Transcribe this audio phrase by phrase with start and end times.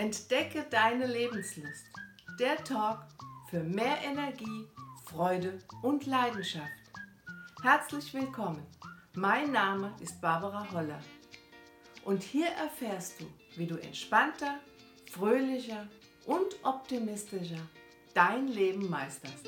[0.00, 1.84] Entdecke deine Lebenslust.
[2.38, 3.00] Der Talk
[3.50, 4.66] für mehr Energie,
[5.04, 6.64] Freude und Leidenschaft.
[7.62, 8.66] Herzlich willkommen.
[9.14, 11.00] Mein Name ist Barbara Holler.
[12.06, 13.26] Und hier erfährst du,
[13.56, 14.60] wie du entspannter,
[15.12, 15.86] fröhlicher
[16.24, 17.60] und optimistischer
[18.14, 19.46] dein Leben meisterst.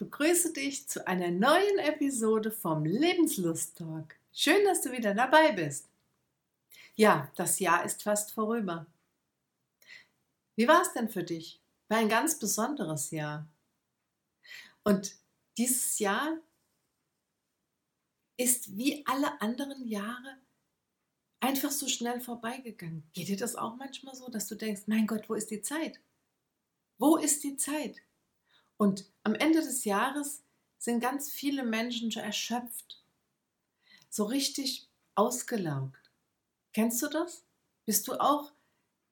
[0.00, 4.16] Begrüße dich zu einer neuen Episode vom Lebenslust Talk.
[4.32, 5.90] Schön, dass du wieder dabei bist.
[6.94, 8.86] Ja, das Jahr ist fast vorüber.
[10.56, 11.60] Wie war es denn für dich?
[11.88, 13.46] War ein ganz besonderes Jahr.
[14.84, 15.16] Und
[15.58, 16.38] dieses Jahr
[18.38, 20.38] ist wie alle anderen Jahre
[21.40, 23.02] einfach so schnell vorbeigegangen.
[23.12, 26.00] Geht dir das auch manchmal so, dass du denkst, mein Gott, wo ist die Zeit?
[26.96, 28.00] Wo ist die Zeit?
[28.80, 30.42] Und am Ende des Jahres
[30.78, 33.02] sind ganz viele Menschen schon erschöpft,
[34.08, 36.10] so richtig ausgelaugt.
[36.72, 37.44] Kennst du das?
[37.84, 38.52] Bist du auch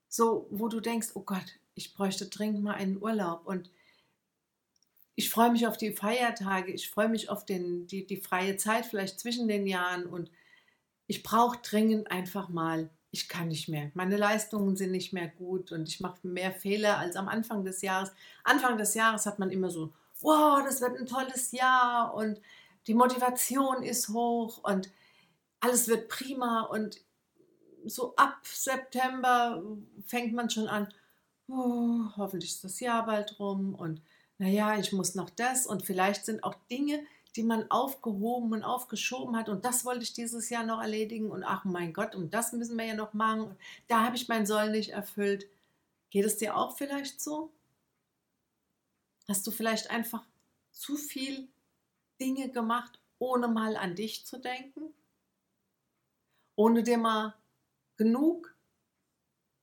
[0.09, 3.71] so, wo du denkst, oh Gott, ich bräuchte dringend mal einen Urlaub und
[5.15, 8.87] ich freue mich auf die Feiertage, ich freue mich auf den, die, die freie Zeit
[8.87, 10.31] vielleicht zwischen den Jahren und
[11.07, 13.91] ich brauche dringend einfach mal ich kann nicht mehr.
[13.95, 17.81] Meine Leistungen sind nicht mehr gut und ich mache mehr Fehler als am Anfang des
[17.83, 18.13] Jahres.
[18.45, 22.41] Anfang des Jahres hat man immer so, wow, das wird ein tolles Jahr und
[22.87, 24.91] die Motivation ist hoch und
[25.61, 27.01] alles wird prima und
[27.85, 29.63] so ab September
[30.07, 30.93] fängt man schon an,
[31.49, 34.03] oh, hoffentlich ist das Jahr bald rum und
[34.39, 37.01] naja, ich muss noch das und vielleicht sind auch Dinge,
[37.37, 39.49] die man aufgehoben und aufgeschoben hat.
[39.49, 41.31] Und das wollte ich dieses Jahr noch erledigen.
[41.31, 43.57] Und ach mein Gott, und das müssen wir ja noch machen.
[43.87, 45.47] Da habe ich mein Soll nicht erfüllt.
[46.11, 47.53] Geht es dir auch vielleicht so?
[49.29, 50.25] Hast du vielleicht einfach
[50.73, 51.49] zu viel
[52.21, 54.95] Dinge gemacht, ohne mal an dich zu denken?
[56.57, 57.35] Ohne dir mal
[57.97, 58.55] genug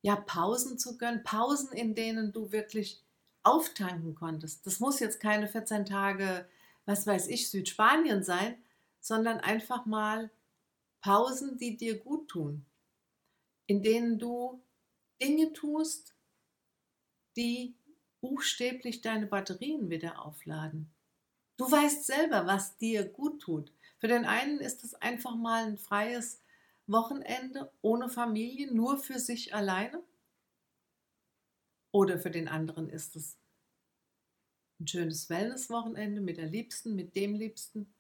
[0.06, 3.02] ja, Pausen zu gönnen, Pausen, in denen du wirklich
[3.42, 4.64] auftanken konntest.
[4.68, 6.48] Das muss jetzt keine 14 Tage
[6.86, 8.58] was weiß ich, Südspanien sein,
[9.00, 10.32] sondern einfach mal
[11.02, 12.66] Pausen, die dir gut tun,
[13.68, 14.64] in denen du
[15.22, 16.16] Dinge tust,
[17.36, 17.76] die
[18.22, 20.92] buchstäblich deine Batterien wieder aufladen.
[21.58, 23.72] Du weißt selber, was dir gut tut.
[24.00, 26.42] Für den einen ist es einfach mal ein freies
[26.88, 30.04] Wochenende ohne Familie, nur für sich alleine.
[31.92, 33.38] Oder für den anderen ist es
[34.80, 37.94] ein schönes Wellnesswochenende mit der Liebsten, mit dem Liebsten.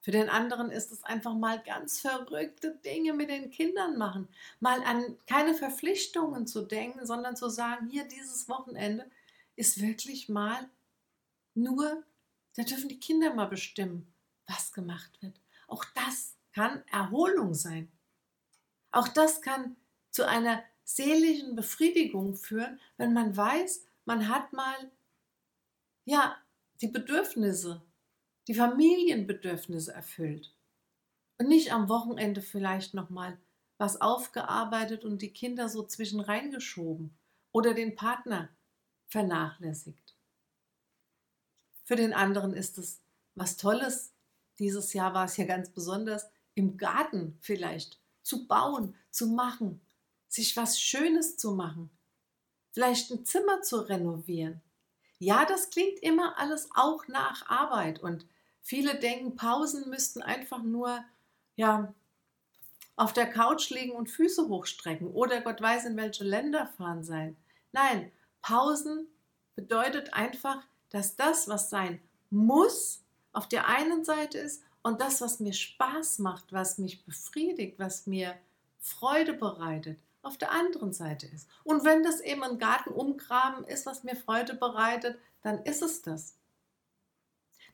[0.00, 4.28] Für den anderen ist es einfach mal ganz verrückte Dinge mit den Kindern machen.
[4.60, 9.10] Mal an keine Verpflichtungen zu denken, sondern zu sagen, hier dieses Wochenende
[9.56, 10.68] ist wirklich mal
[11.54, 12.04] nur,
[12.54, 14.06] da dürfen die Kinder mal bestimmen,
[14.46, 15.40] was gemacht wird.
[15.66, 17.90] Auch das kann Erholung sein.
[18.92, 19.76] Auch das kann
[20.10, 24.90] zu einer seelischen Befriedigung führen, wenn man weiß, man hat mal
[26.06, 26.36] ja,
[26.80, 27.82] die Bedürfnisse,
[28.48, 30.54] die Familienbedürfnisse erfüllt.
[31.36, 33.38] Und nicht am Wochenende vielleicht nochmal
[33.76, 37.14] was aufgearbeitet und die Kinder so zwischen reingeschoben
[37.52, 38.48] oder den Partner
[39.08, 40.14] vernachlässigt.
[41.84, 43.02] Für den anderen ist es
[43.34, 44.12] was Tolles.
[44.58, 49.80] Dieses Jahr war es ja ganz besonders, im Garten vielleicht zu bauen, zu machen,
[50.28, 51.90] sich was Schönes zu machen,
[52.72, 54.62] vielleicht ein Zimmer zu renovieren,
[55.18, 58.26] ja, das klingt immer alles auch nach Arbeit und
[58.62, 61.04] viele denken, Pausen müssten einfach nur
[61.56, 61.94] ja,
[62.96, 67.36] auf der Couch liegen und Füße hochstrecken oder Gott weiß in welche Länder fahren sein.
[67.72, 68.10] Nein,
[68.42, 69.06] Pausen
[69.54, 72.00] bedeutet einfach, dass das, was sein
[72.30, 73.02] muss,
[73.32, 78.06] auf der einen Seite ist und das, was mir Spaß macht, was mich befriedigt, was
[78.06, 78.36] mir
[78.78, 81.48] Freude bereitet, auf der anderen Seite ist.
[81.64, 86.02] Und wenn das eben ein Garten umgraben ist, was mir Freude bereitet, dann ist es
[86.02, 86.36] das.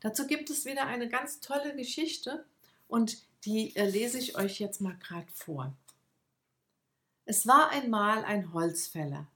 [0.01, 2.45] Dazu gibt es wieder eine ganz tolle Geschichte
[2.89, 5.73] und die äh, lese ich euch jetzt mal gerade vor.
[7.25, 9.27] Es war einmal ein Holzfäller,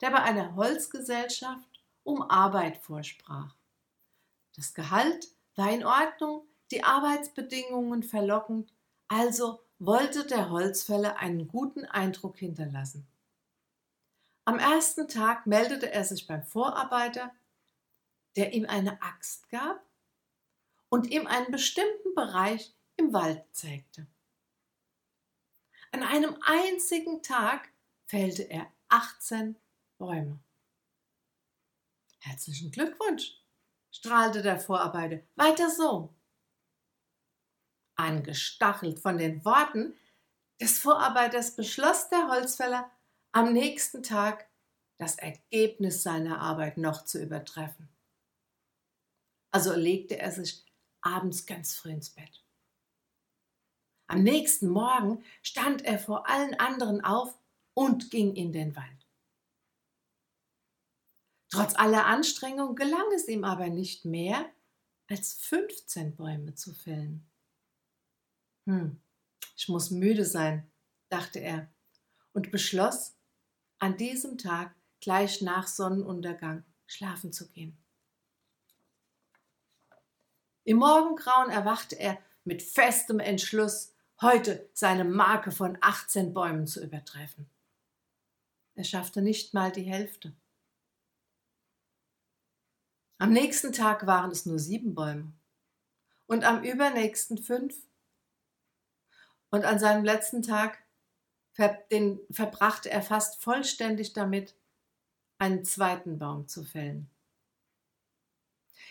[0.00, 1.68] der bei einer Holzgesellschaft
[2.04, 3.54] um Arbeit vorsprach.
[4.54, 8.72] Das Gehalt war in Ordnung, die Arbeitsbedingungen verlockend,
[9.08, 13.06] also wollte der Holzfäller einen guten Eindruck hinterlassen.
[14.44, 17.32] Am ersten Tag meldete er sich beim Vorarbeiter,
[18.36, 19.82] der ihm eine Axt gab
[20.88, 24.06] und ihm einen bestimmten Bereich im Wald zeigte.
[25.92, 27.68] An einem einzigen Tag
[28.06, 29.56] fällte er 18
[29.98, 30.38] Bäume.
[32.18, 33.40] Herzlichen Glückwunsch,
[33.90, 35.20] strahlte der Vorarbeiter.
[35.36, 36.14] Weiter so.
[37.96, 39.94] Angestachelt von den Worten
[40.60, 42.90] des Vorarbeiters beschloss der Holzfäller,
[43.32, 44.48] am nächsten Tag
[44.96, 47.88] das Ergebnis seiner Arbeit noch zu übertreffen.
[49.50, 50.64] Also legte er sich
[51.00, 52.44] abends ganz früh ins Bett.
[54.06, 57.38] Am nächsten Morgen stand er vor allen anderen auf
[57.74, 59.08] und ging in den Wald.
[61.50, 64.50] Trotz aller Anstrengung gelang es ihm aber nicht mehr,
[65.08, 67.30] als 15 Bäume zu fällen.
[68.66, 69.00] Hm,
[69.56, 70.70] ich muss müde sein,
[71.08, 71.68] dachte er
[72.32, 73.14] und beschloss,
[73.78, 77.76] an diesem Tag gleich nach Sonnenuntergang schlafen zu gehen.
[80.64, 87.50] Im Morgengrauen erwachte er mit festem Entschluss, heute seine Marke von 18 Bäumen zu übertreffen.
[88.74, 90.34] Er schaffte nicht mal die Hälfte.
[93.18, 95.32] Am nächsten Tag waren es nur sieben Bäume
[96.26, 97.76] und am übernächsten fünf.
[99.54, 100.82] Und an seinem letzten Tag
[101.92, 104.56] den verbrachte er fast vollständig damit,
[105.38, 107.08] einen zweiten Baum zu fällen.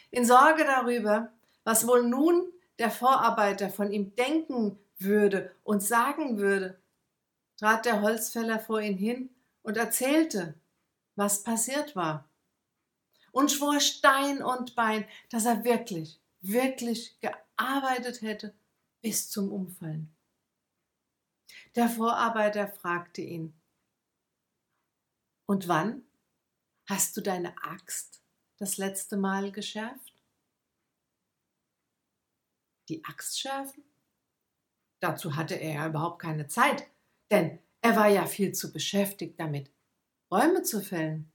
[0.10, 1.34] In Sorge darüber,
[1.66, 2.50] was wohl nun
[2.80, 6.80] der Vorarbeiter von ihm denken würde und sagen würde,
[7.58, 10.54] trat der Holzfäller vor ihn hin und erzählte,
[11.18, 12.30] was passiert war.
[13.34, 18.54] Und schwor Stein und Bein, dass er wirklich, wirklich gearbeitet hätte
[19.02, 20.13] bis zum Umfallen.
[21.76, 23.60] Der Vorarbeiter fragte ihn,
[25.46, 26.04] und wann
[26.88, 28.24] hast du deine Axt
[28.58, 30.14] das letzte Mal geschärft?
[32.90, 33.84] Die Axt schärfen?
[35.00, 36.90] Dazu hatte er ja überhaupt keine Zeit,
[37.30, 39.70] denn er war ja viel zu beschäftigt damit,
[40.30, 41.32] Bäume zu fällen.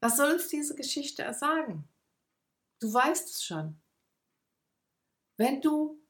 [0.00, 1.88] Was soll uns diese Geschichte sagen?
[2.80, 3.81] Du weißt es schon.
[5.36, 6.00] Wenn du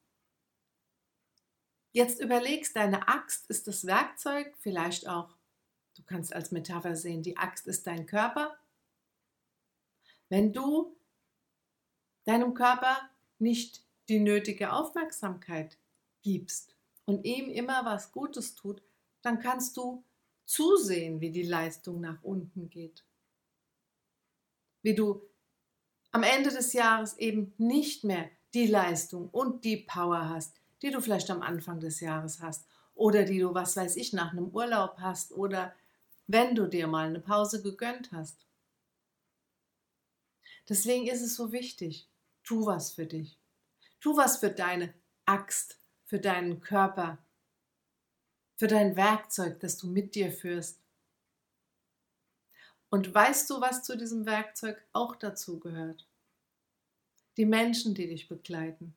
[1.91, 5.35] jetzt überlegst, deine Axt ist das Werkzeug, vielleicht auch,
[5.95, 8.57] du kannst als Metapher sehen, die Axt ist dein Körper.
[10.29, 10.95] Wenn du
[12.25, 13.09] deinem Körper
[13.39, 15.77] nicht die nötige Aufmerksamkeit
[16.21, 18.81] gibst und ihm immer was Gutes tut,
[19.21, 20.03] dann kannst du
[20.45, 23.05] zusehen, wie die Leistung nach unten geht.
[24.81, 25.21] Wie du
[26.11, 31.01] am Ende des Jahres eben nicht mehr die Leistung und die Power hast, die du
[31.01, 32.65] vielleicht am Anfang des Jahres hast
[32.95, 35.73] oder die du, was weiß ich, nach einem Urlaub hast oder
[36.27, 38.45] wenn du dir mal eine Pause gegönnt hast.
[40.69, 42.07] Deswegen ist es so wichtig,
[42.43, 43.37] tu was für dich.
[43.99, 44.93] Tu was für deine
[45.25, 47.17] Axt, für deinen Körper,
[48.55, 50.79] für dein Werkzeug, das du mit dir führst.
[52.89, 56.05] Und weißt du, was zu diesem Werkzeug auch dazu gehört?
[57.37, 58.93] Die Menschen, die dich begleiten.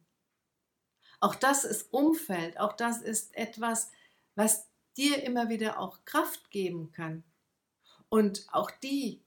[1.21, 3.91] Auch das ist Umfeld, auch das ist etwas,
[4.35, 7.25] was dir immer wieder auch Kraft geben kann.
[8.09, 9.23] Und auch die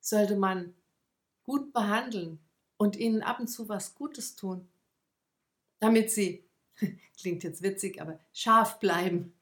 [0.00, 0.74] sollte man
[1.44, 2.38] gut behandeln
[2.76, 4.68] und ihnen ab und zu was Gutes tun,
[5.80, 6.44] damit sie,
[7.18, 9.34] klingt jetzt witzig, aber scharf bleiben,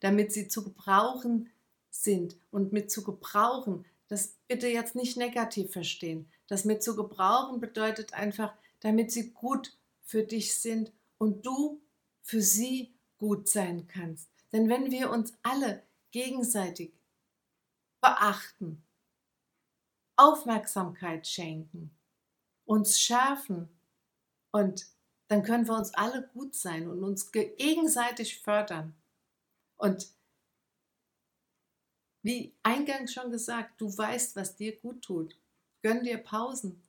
[0.00, 1.50] damit sie zu gebrauchen
[1.90, 7.60] sind und mit zu gebrauchen, das bitte jetzt nicht negativ verstehen, das mit zu gebrauchen
[7.60, 11.80] bedeutet einfach, damit sie gut für dich sind und du
[12.22, 14.28] für sie gut sein kannst.
[14.52, 16.92] Denn wenn wir uns alle gegenseitig
[18.00, 18.82] beachten,
[20.16, 21.90] Aufmerksamkeit schenken,
[22.64, 23.68] uns schärfen
[24.50, 24.86] und
[25.28, 28.94] dann können wir uns alle gut sein und uns gegenseitig fördern.
[29.76, 30.08] Und
[32.26, 35.38] wie eingangs schon gesagt, du weißt, was dir gut tut.
[35.80, 36.82] Gönn dir Pausen.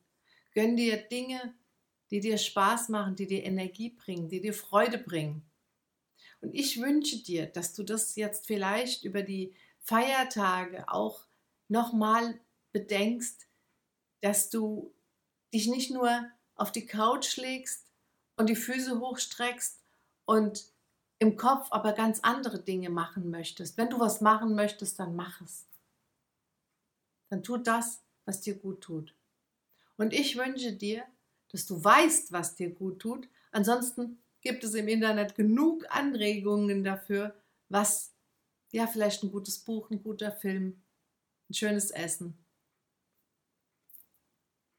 [0.52, 1.54] Gönn dir Dinge,
[2.10, 5.42] die dir Spaß machen, die dir Energie bringen, die dir Freude bringen.
[6.40, 11.20] Und ich wünsche dir, dass du das jetzt vielleicht über die Feiertage auch
[11.68, 12.40] nochmal
[12.72, 13.46] bedenkst,
[14.20, 14.92] dass du
[15.54, 17.86] dich nicht nur auf die Couch legst
[18.36, 19.80] und die Füße hochstreckst
[20.24, 20.64] und
[21.18, 23.76] im Kopf aber ganz andere Dinge machen möchtest.
[23.76, 25.66] Wenn du was machen möchtest, dann mach es.
[27.28, 29.14] Dann tu das, was dir gut tut.
[29.96, 31.04] Und ich wünsche dir,
[31.50, 33.28] dass du weißt, was dir gut tut.
[33.50, 37.34] Ansonsten gibt es im Internet genug Anregungen dafür,
[37.68, 38.14] was
[38.70, 40.80] ja vielleicht ein gutes Buch, ein guter Film,
[41.50, 42.38] ein schönes Essen,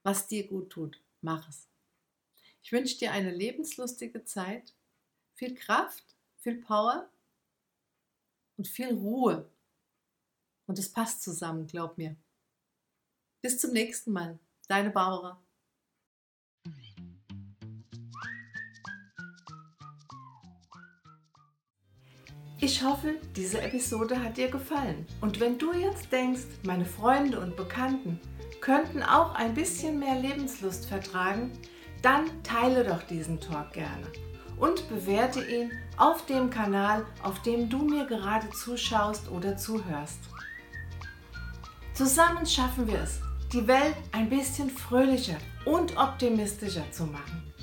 [0.03, 1.67] was dir gut tut, mach es.
[2.62, 4.74] Ich wünsche dir eine lebenslustige Zeit,
[5.34, 6.03] viel Kraft,
[6.39, 7.10] viel Power
[8.58, 9.51] und viel Ruhe
[10.67, 12.15] Und es passt zusammen, glaub mir.
[13.41, 14.39] Bis zum nächsten Mal.
[14.67, 15.41] Deine Barbara.
[22.62, 25.08] Ich hoffe, diese Episode hat dir gefallen.
[25.22, 28.19] Und wenn du jetzt denkst, meine Freunde und Bekannten
[28.62, 31.51] könnten auch ein bisschen mehr Lebenslust vertragen,
[32.03, 34.29] dann teile doch diesen Talk gerne
[34.60, 40.20] und bewerte ihn auf dem Kanal, auf dem du mir gerade zuschaust oder zuhörst.
[41.94, 43.20] Zusammen schaffen wir es,
[43.51, 47.54] die Welt ein bisschen fröhlicher und optimistischer zu machen.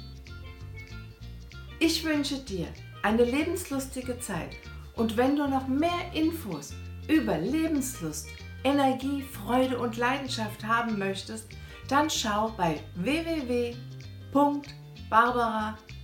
[1.78, 2.66] Ich wünsche dir
[3.02, 4.56] eine lebenslustige Zeit
[4.94, 6.72] und wenn du noch mehr Infos
[7.06, 8.28] über Lebenslust,
[8.64, 11.48] Energie, Freude und Leidenschaft haben möchtest,
[11.88, 12.80] dann schau bei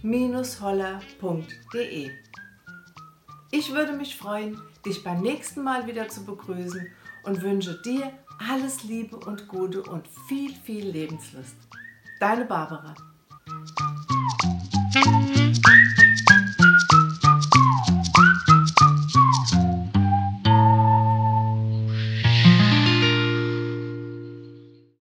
[0.03, 2.11] www.barbara-holler.de.
[3.51, 6.89] Ich würde mich freuen, dich beim nächsten Mal wieder zu begrüßen
[7.25, 8.13] und wünsche dir
[8.51, 11.57] alles Liebe und Gute und viel, viel Lebenslust.
[12.19, 12.95] Deine Barbara.